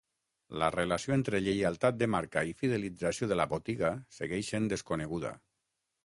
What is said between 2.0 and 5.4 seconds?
marca i fidelització de la botiga segueix sent desconeguda.